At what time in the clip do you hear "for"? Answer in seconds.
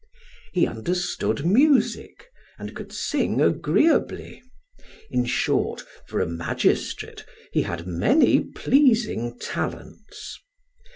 6.07-6.19